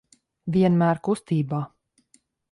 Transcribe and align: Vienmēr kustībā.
Vienmēr 0.55 0.99
kustībā. 1.07 1.59